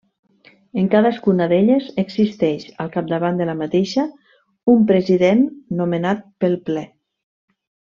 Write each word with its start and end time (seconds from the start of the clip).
En 0.83 0.87
cadascuna 0.93 1.47
d'elles 1.51 1.89
existeix, 2.05 2.65
al 2.87 2.91
capdavant 2.97 3.39
de 3.43 3.49
la 3.51 3.57
mateixa, 3.63 4.09
un 4.77 4.85
President 4.93 5.49
nomenat 5.85 6.29
pel 6.43 6.63
Ple. 6.69 6.89